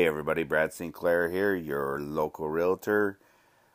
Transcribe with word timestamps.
Hey 0.00 0.06
everybody, 0.06 0.44
Brad 0.44 0.72
Sinclair 0.72 1.28
here, 1.28 1.54
your 1.54 2.00
local 2.00 2.48
realtor, 2.48 3.18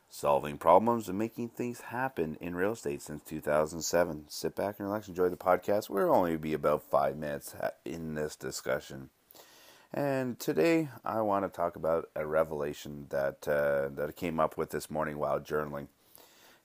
solving 0.09 0.57
problems 0.57 1.07
and 1.07 1.19
making 1.19 1.49
things 1.49 1.81
happen 1.81 2.35
in 2.41 2.55
real 2.55 2.71
estate 2.71 3.03
since 3.03 3.21
2007. 3.25 4.25
Sit 4.27 4.55
back 4.55 4.79
and 4.79 4.87
relax, 4.87 5.07
enjoy 5.07 5.29
the 5.29 5.37
podcast. 5.37 5.87
We'll 5.87 6.11
only 6.11 6.35
be 6.37 6.55
about 6.55 6.81
five 6.81 7.15
minutes 7.15 7.55
in 7.85 8.15
this 8.15 8.35
discussion. 8.35 9.11
And 9.93 10.39
today 10.39 10.89
I 11.05 11.21
want 11.21 11.45
to 11.45 11.55
talk 11.55 11.75
about 11.75 12.09
a 12.15 12.25
revelation 12.25 13.05
that 13.11 13.47
uh, 13.47 13.89
that 13.89 14.15
came 14.15 14.39
up 14.39 14.57
with 14.57 14.71
this 14.71 14.89
morning 14.89 15.19
while 15.19 15.39
journaling. 15.39 15.89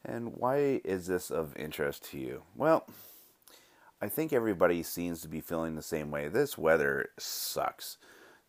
And 0.02 0.36
why 0.38 0.80
is 0.86 1.06
this 1.06 1.30
of 1.30 1.54
interest 1.54 2.10
to 2.12 2.18
you? 2.18 2.44
Well, 2.56 2.86
I 4.00 4.08
think 4.08 4.32
everybody 4.32 4.82
seems 4.82 5.20
to 5.20 5.28
be 5.28 5.42
feeling 5.42 5.74
the 5.74 5.82
same 5.82 6.10
way. 6.10 6.28
This 6.28 6.56
weather 6.56 7.10
sucks 7.18 7.98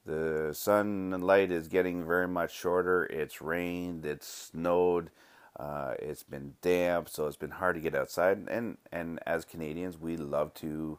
the 0.06 0.52
sunlight 0.54 1.52
is 1.52 1.68
getting 1.68 2.06
very 2.06 2.28
much 2.28 2.56
shorter. 2.56 3.06
It's 3.06 3.42
rained, 3.42 4.06
it's 4.06 4.28
snowed, 4.52 5.12
uh, 5.60 5.94
it's 6.00 6.24
been 6.24 6.56
damp, 6.62 7.10
so 7.10 7.28
it's 7.28 7.38
been 7.38 7.52
hard 7.52 7.76
to 7.76 7.82
get 7.82 7.96
outside. 7.96 8.48
And 8.50 8.78
and 8.92 9.20
as 9.26 9.46
Canadians, 9.46 9.98
we 10.00 10.18
love 10.18 10.54
to 10.56 10.98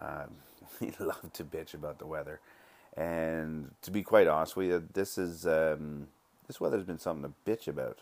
uh, 0.00 0.24
we 0.80 0.92
love 0.98 1.32
to 1.32 1.44
bitch 1.44 1.74
about 1.74 1.98
the 1.98 2.06
weather. 2.06 2.40
And 2.96 3.72
to 3.82 3.90
be 3.90 4.02
quite 4.02 4.26
honest 4.26 4.56
with 4.56 4.68
you, 4.68 4.88
this 4.92 5.18
is 5.18 5.46
um, 5.46 6.08
this 6.46 6.60
weather's 6.60 6.84
been 6.84 6.98
something 6.98 7.32
to 7.32 7.50
bitch 7.50 7.68
about. 7.68 7.98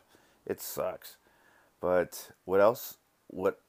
It 0.47 0.61
sucks. 0.61 1.17
But 1.81 2.31
what 2.45 2.61
else? 2.61 2.97
What 3.27 3.61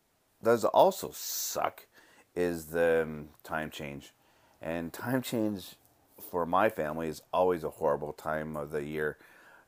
does 0.43 0.63
also 0.63 1.09
suck 1.13 1.87
is 2.35 2.67
the 2.67 3.01
um, 3.03 3.29
time 3.43 3.71
change. 3.71 4.13
And 4.61 4.93
time 4.93 5.21
change 5.21 5.75
for 6.19 6.45
my 6.45 6.69
family 6.69 7.07
is 7.07 7.21
always 7.33 7.63
a 7.63 7.69
horrible 7.69 8.13
time 8.13 8.55
of 8.55 8.71
the 8.71 8.83
year, 8.83 9.17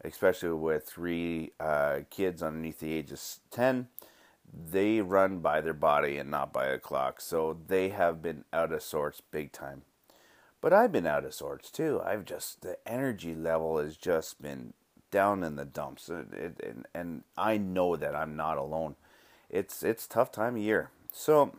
especially 0.04 0.52
with 0.52 0.86
three 0.86 1.52
uh, 1.60 2.00
kids 2.10 2.42
underneath 2.42 2.80
the 2.80 2.94
age 2.94 3.12
of 3.12 3.22
10. 3.52 3.88
They 4.52 5.02
run 5.02 5.40
by 5.40 5.62
their 5.62 5.74
body 5.74 6.18
and 6.18 6.32
not 6.32 6.52
by 6.52 6.66
a 6.68 6.80
clock, 6.80 7.22
so 7.22 7.58
they 7.68 7.90
have 7.90 8.22
been 8.22 8.46
out 8.52 8.72
of 8.72 8.82
sorts 8.82 9.22
big 9.22 9.52
time. 9.52 9.84
But 10.62 10.74
I've 10.74 10.92
been 10.92 11.08
out 11.08 11.24
of 11.24 11.34
sorts 11.34 11.72
too. 11.72 12.02
I've 12.04 12.26
just, 12.26 12.62
the 12.62 12.78
energy 12.88 13.34
level 13.34 13.78
has 13.78 13.96
just 13.96 14.42
been 14.42 14.74
down 15.12 15.44
in 15.44 15.56
the 15.56 15.66
dumps. 15.66 16.10
It, 16.10 16.34
it, 16.34 16.62
and, 16.64 16.86
and 16.94 17.24
I 17.38 17.58
know 17.58 17.96
that 17.96 18.16
I'm 18.16 18.36
not 18.36 18.58
alone. 18.58 18.96
It's, 19.50 19.84
it's 19.84 20.08
tough 20.08 20.32
time 20.32 20.56
of 20.56 20.62
year. 20.62 20.92
So, 21.12 21.54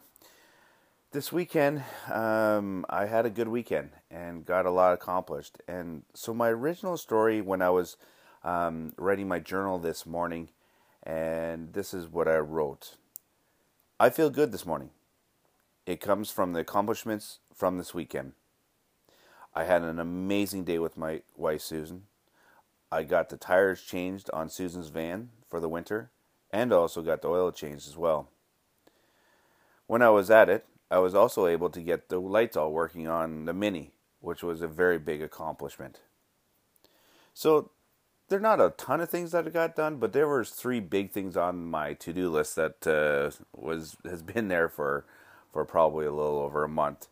this 1.12 1.32
weekend, 1.32 1.82
um, 2.10 2.86
I 2.88 3.06
had 3.06 3.26
a 3.26 3.30
good 3.30 3.48
weekend 3.48 3.90
and 4.10 4.44
got 4.44 4.66
a 4.66 4.70
lot 4.70 4.92
accomplished. 4.92 5.58
And 5.66 6.04
so, 6.14 6.32
my 6.32 6.48
original 6.48 6.96
story 6.96 7.40
when 7.40 7.62
I 7.62 7.70
was 7.70 7.96
um, 8.44 8.92
writing 8.96 9.26
my 9.26 9.40
journal 9.40 9.78
this 9.78 10.06
morning, 10.06 10.50
and 11.02 11.72
this 11.72 11.92
is 11.92 12.06
what 12.06 12.28
I 12.28 12.38
wrote 12.38 12.96
I 13.98 14.10
feel 14.10 14.30
good 14.30 14.52
this 14.52 14.66
morning. 14.66 14.90
It 15.84 16.00
comes 16.00 16.30
from 16.30 16.52
the 16.52 16.60
accomplishments 16.60 17.40
from 17.54 17.76
this 17.76 17.92
weekend. 17.92 18.32
I 19.54 19.64
had 19.64 19.82
an 19.82 19.98
amazing 19.98 20.64
day 20.64 20.78
with 20.78 20.96
my 20.96 21.22
wife, 21.36 21.62
Susan. 21.62 22.04
I 22.92 23.02
got 23.02 23.28
the 23.28 23.36
tires 23.36 23.82
changed 23.82 24.30
on 24.32 24.48
Susan's 24.48 24.88
van 24.88 25.30
for 25.48 25.58
the 25.58 25.68
winter 25.68 26.10
and 26.52 26.72
also 26.72 27.02
got 27.02 27.22
the 27.22 27.28
oil 27.28 27.50
changed 27.50 27.88
as 27.88 27.96
well. 27.96 28.28
When 29.86 30.02
I 30.02 30.10
was 30.10 30.30
at 30.30 30.48
it, 30.48 30.64
I 30.90 30.98
was 30.98 31.14
also 31.14 31.46
able 31.46 31.70
to 31.70 31.80
get 31.80 32.08
the 32.08 32.20
lights 32.20 32.56
all 32.56 32.72
working 32.72 33.06
on 33.06 33.44
the 33.44 33.52
Mini, 33.52 33.92
which 34.20 34.42
was 34.42 34.60
a 34.60 34.68
very 34.68 34.98
big 34.98 35.22
accomplishment. 35.22 36.00
So 37.32 37.70
there 38.28 38.38
are 38.38 38.42
not 38.42 38.60
a 38.60 38.70
ton 38.76 39.00
of 39.00 39.10
things 39.10 39.32
that 39.32 39.46
I 39.46 39.50
got 39.50 39.76
done, 39.76 39.96
but 39.96 40.12
there 40.12 40.28
was 40.28 40.50
three 40.50 40.80
big 40.80 41.10
things 41.10 41.36
on 41.36 41.64
my 41.70 41.94
to-do 41.94 42.30
list 42.30 42.56
that 42.56 42.86
uh, 42.86 43.30
was 43.54 43.96
has 44.04 44.22
been 44.22 44.48
there 44.48 44.68
for 44.68 45.04
for 45.52 45.64
probably 45.64 46.06
a 46.06 46.12
little 46.12 46.38
over 46.38 46.62
a 46.62 46.68
month, 46.68 47.08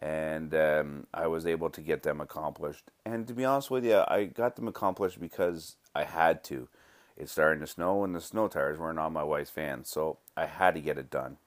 and 0.00 0.54
um, 0.54 1.06
I 1.14 1.26
was 1.26 1.46
able 1.46 1.70
to 1.70 1.80
get 1.80 2.02
them 2.02 2.20
accomplished. 2.20 2.90
And 3.04 3.26
to 3.26 3.34
be 3.34 3.46
honest 3.46 3.70
with 3.70 3.84
you, 3.84 4.02
I 4.06 4.24
got 4.24 4.56
them 4.56 4.68
accomplished 4.68 5.20
because 5.20 5.76
I 5.94 6.04
had 6.04 6.44
to. 6.44 6.68
It's 7.16 7.32
starting 7.32 7.60
to 7.60 7.66
snow, 7.66 8.04
and 8.04 8.14
the 8.14 8.20
snow 8.20 8.46
tires 8.46 8.78
weren't 8.78 8.98
on 8.98 9.12
my 9.12 9.24
wife's 9.24 9.50
van, 9.50 9.84
so 9.84 10.18
I 10.36 10.46
had 10.46 10.74
to 10.74 10.80
get 10.80 10.98
it 10.98 11.10
done. 11.10 11.38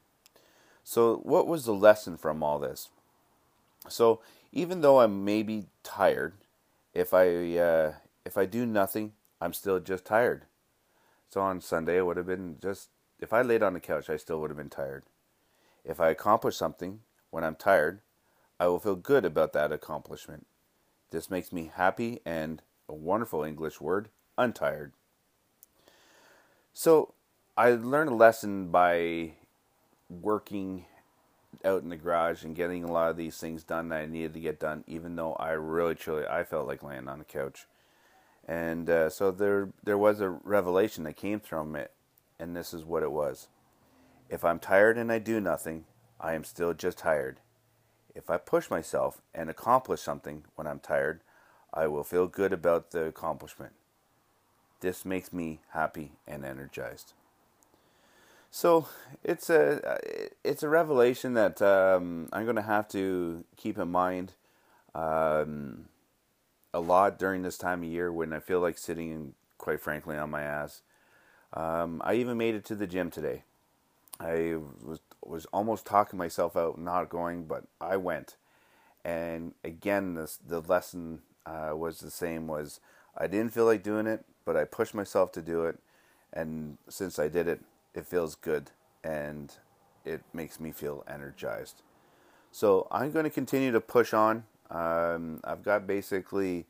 So, 0.83 1.17
what 1.17 1.47
was 1.47 1.65
the 1.65 1.73
lesson 1.73 2.17
from 2.17 2.43
all 2.43 2.59
this? 2.59 2.89
So, 3.87 4.21
even 4.51 4.81
though 4.81 4.99
I 4.99 5.07
may 5.07 5.43
be 5.43 5.67
tired, 5.83 6.33
if 6.93 7.13
I 7.13 7.57
uh, 7.57 7.93
if 8.25 8.37
I 8.37 8.45
do 8.45 8.65
nothing, 8.65 9.13
I'm 9.39 9.53
still 9.53 9.79
just 9.79 10.05
tired. 10.05 10.45
So 11.29 11.41
on 11.41 11.61
Sunday, 11.61 11.97
it 11.97 12.05
would 12.05 12.17
have 12.17 12.27
been 12.27 12.57
just 12.61 12.89
if 13.19 13.31
I 13.31 13.41
laid 13.41 13.63
on 13.63 13.73
the 13.73 13.79
couch, 13.79 14.09
I 14.09 14.17
still 14.17 14.41
would 14.41 14.49
have 14.49 14.57
been 14.57 14.69
tired. 14.69 15.03
If 15.85 15.99
I 15.99 16.09
accomplish 16.09 16.57
something 16.57 17.01
when 17.29 17.43
I'm 17.43 17.55
tired, 17.55 18.01
I 18.59 18.67
will 18.67 18.79
feel 18.79 18.95
good 18.95 19.25
about 19.25 19.53
that 19.53 19.71
accomplishment. 19.71 20.45
This 21.11 21.29
makes 21.29 21.51
me 21.51 21.71
happy 21.73 22.19
and 22.25 22.61
a 22.87 22.93
wonderful 22.93 23.43
English 23.43 23.81
word, 23.81 24.09
untired. 24.37 24.93
So 26.73 27.13
I 27.57 27.71
learned 27.71 28.11
a 28.11 28.15
lesson 28.15 28.69
by 28.69 29.33
working 30.21 30.85
out 31.63 31.83
in 31.83 31.89
the 31.89 31.97
garage 31.97 32.43
and 32.43 32.55
getting 32.55 32.83
a 32.83 32.91
lot 32.91 33.09
of 33.09 33.17
these 33.17 33.37
things 33.37 33.63
done 33.63 33.89
that 33.89 34.01
I 34.01 34.05
needed 34.05 34.33
to 34.33 34.39
get 34.39 34.59
done, 34.59 34.83
even 34.87 35.15
though 35.15 35.33
I 35.33 35.51
really 35.51 35.95
truly 35.95 36.25
I 36.27 36.43
felt 36.43 36.67
like 36.67 36.83
laying 36.83 37.07
on 37.07 37.19
the 37.19 37.25
couch. 37.25 37.67
And 38.47 38.89
uh, 38.89 39.09
so 39.09 39.31
there 39.31 39.69
there 39.83 39.97
was 39.97 40.19
a 40.19 40.29
revelation 40.29 41.03
that 41.03 41.15
came 41.15 41.39
from 41.39 41.75
it, 41.75 41.91
and 42.39 42.55
this 42.55 42.73
is 42.73 42.83
what 42.83 43.03
it 43.03 43.11
was. 43.11 43.47
If 44.29 44.43
I'm 44.43 44.59
tired 44.59 44.97
and 44.97 45.11
I 45.11 45.19
do 45.19 45.39
nothing, 45.39 45.85
I 46.19 46.33
am 46.33 46.43
still 46.43 46.73
just 46.73 46.99
tired. 46.99 47.39
If 48.15 48.29
I 48.29 48.37
push 48.37 48.69
myself 48.69 49.21
and 49.33 49.49
accomplish 49.49 50.01
something 50.01 50.43
when 50.55 50.67
I'm 50.67 50.79
tired, 50.79 51.21
I 51.73 51.87
will 51.87 52.03
feel 52.03 52.27
good 52.27 52.51
about 52.51 52.91
the 52.91 53.05
accomplishment. 53.05 53.73
This 54.81 55.05
makes 55.05 55.31
me 55.31 55.59
happy 55.69 56.13
and 56.27 56.43
energized. 56.43 57.13
So 58.51 58.87
it's 59.23 59.49
a 59.49 59.97
it's 60.43 60.61
a 60.61 60.67
revelation 60.67 61.33
that 61.35 61.61
um, 61.61 62.27
I'm 62.33 62.43
going 62.43 62.57
to 62.57 62.61
have 62.61 62.87
to 62.89 63.45
keep 63.55 63.77
in 63.77 63.89
mind 63.89 64.33
um, 64.93 65.85
a 66.73 66.81
lot 66.81 67.17
during 67.17 67.43
this 67.43 67.57
time 67.57 67.81
of 67.81 67.89
year 67.89 68.11
when 68.11 68.33
I 68.33 68.39
feel 68.39 68.59
like 68.59 68.77
sitting, 68.77 69.33
quite 69.57 69.79
frankly, 69.79 70.17
on 70.17 70.29
my 70.29 70.43
ass. 70.43 70.81
Um, 71.53 72.01
I 72.03 72.15
even 72.15 72.37
made 72.37 72.55
it 72.55 72.65
to 72.65 72.75
the 72.75 72.87
gym 72.87 73.09
today. 73.09 73.43
I 74.19 74.57
was 74.83 74.99
was 75.23 75.45
almost 75.47 75.85
talking 75.85 76.19
myself 76.19 76.57
out 76.57 76.77
not 76.77 77.09
going, 77.09 77.45
but 77.45 77.63
I 77.79 77.95
went. 77.95 78.35
And 79.05 79.53
again, 79.63 80.15
this 80.15 80.37
the 80.45 80.59
lesson 80.59 81.21
uh, 81.45 81.71
was 81.73 81.99
the 81.99 82.11
same. 82.11 82.47
Was 82.47 82.81
I 83.17 83.27
didn't 83.27 83.53
feel 83.53 83.65
like 83.65 83.81
doing 83.81 84.07
it, 84.07 84.25
but 84.43 84.57
I 84.57 84.65
pushed 84.65 84.93
myself 84.93 85.31
to 85.33 85.41
do 85.41 85.63
it, 85.63 85.79
and 86.33 86.77
since 86.89 87.17
I 87.17 87.29
did 87.29 87.47
it, 87.47 87.61
it 87.93 88.05
feels 88.05 88.35
good 88.35 88.71
and 89.03 89.53
it 90.05 90.21
makes 90.33 90.59
me 90.59 90.71
feel 90.71 91.03
energized. 91.07 91.81
So 92.51 92.87
I'm 92.91 93.11
going 93.11 93.23
to 93.23 93.29
continue 93.29 93.71
to 93.71 93.81
push 93.81 94.13
on. 94.13 94.43
Um, 94.69 95.39
I've 95.43 95.63
got 95.63 95.87
basically 95.87 96.65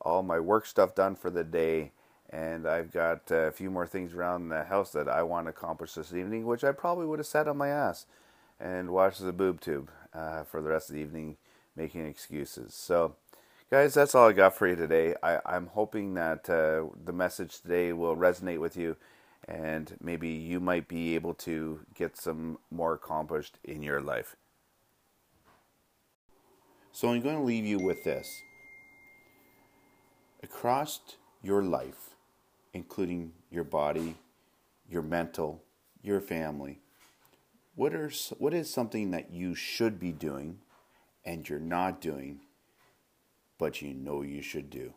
all 0.00 0.22
my 0.22 0.38
work 0.38 0.66
stuff 0.66 0.94
done 0.94 1.16
for 1.16 1.30
the 1.30 1.44
day, 1.44 1.92
and 2.30 2.66
I've 2.66 2.92
got 2.92 3.30
a 3.30 3.50
few 3.50 3.70
more 3.70 3.86
things 3.86 4.12
around 4.12 4.48
the 4.48 4.64
house 4.64 4.90
that 4.92 5.08
I 5.08 5.22
want 5.22 5.46
to 5.46 5.50
accomplish 5.50 5.94
this 5.94 6.12
evening, 6.12 6.46
which 6.46 6.64
I 6.64 6.72
probably 6.72 7.06
would 7.06 7.18
have 7.18 7.26
sat 7.26 7.48
on 7.48 7.56
my 7.56 7.68
ass 7.68 8.06
and 8.60 8.90
watched 8.90 9.20
the 9.20 9.32
boob 9.32 9.60
tube 9.60 9.90
uh, 10.12 10.44
for 10.44 10.62
the 10.62 10.70
rest 10.70 10.90
of 10.90 10.96
the 10.96 11.02
evening, 11.02 11.36
making 11.76 12.06
excuses. 12.06 12.74
So, 12.74 13.16
guys, 13.70 13.94
that's 13.94 14.14
all 14.14 14.28
I 14.28 14.32
got 14.32 14.56
for 14.56 14.68
you 14.68 14.76
today. 14.76 15.14
I, 15.22 15.56
am 15.56 15.68
hoping 15.68 16.14
that 16.14 16.48
uh, 16.48 16.84
the 17.04 17.12
message 17.12 17.60
today 17.60 17.92
will 17.92 18.16
resonate 18.16 18.58
with 18.58 18.76
you 18.76 18.96
and 19.46 19.96
maybe 20.00 20.28
you 20.28 20.60
might 20.60 20.88
be 20.88 21.14
able 21.14 21.34
to 21.34 21.80
get 21.94 22.16
some 22.16 22.58
more 22.70 22.94
accomplished 22.94 23.58
in 23.64 23.82
your 23.82 24.00
life. 24.00 24.36
So 26.92 27.08
I'm 27.08 27.22
going 27.22 27.36
to 27.36 27.42
leave 27.42 27.64
you 27.64 27.78
with 27.78 28.04
this. 28.04 28.42
Across 30.42 31.00
your 31.42 31.62
life, 31.62 32.10
including 32.72 33.32
your 33.50 33.64
body, 33.64 34.16
your 34.88 35.02
mental, 35.02 35.62
your 36.02 36.20
family, 36.20 36.80
what 37.74 37.92
are 37.94 38.10
what 38.38 38.54
is 38.54 38.72
something 38.72 39.10
that 39.10 39.32
you 39.32 39.54
should 39.54 39.98
be 39.98 40.12
doing 40.12 40.58
and 41.24 41.48
you're 41.48 41.58
not 41.58 42.00
doing 42.00 42.40
but 43.58 43.82
you 43.82 43.94
know 43.94 44.22
you 44.22 44.42
should 44.42 44.70
do? 44.70 44.94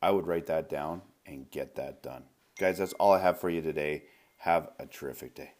I 0.00 0.12
would 0.12 0.26
write 0.26 0.46
that 0.46 0.68
down 0.68 1.02
and 1.26 1.50
get 1.50 1.74
that 1.74 2.02
done. 2.02 2.24
Guys, 2.58 2.78
that's 2.78 2.92
all 2.94 3.12
I 3.12 3.20
have 3.20 3.38
for 3.38 3.48
you 3.48 3.62
today. 3.62 4.02
Have 4.38 4.70
a 4.78 4.86
terrific 4.86 5.34
day. 5.34 5.52